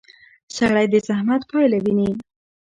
سړی 0.55 0.85
د 0.93 0.95
زحمت 1.07 1.41
پایله 1.49 1.77
ویني 1.85 2.09